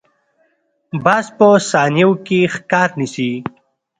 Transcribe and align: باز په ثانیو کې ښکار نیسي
باز 1.03 1.25
په 1.37 1.47
ثانیو 1.69 2.11
کې 2.25 2.39
ښکار 2.53 2.89
نیسي 2.99 3.31